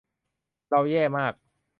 [0.69, 1.33] เราแย่มาก